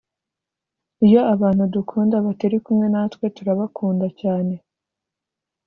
[1.05, 4.55] iyo abantu dukunda batari kumwe natwe, turabakunda cyane.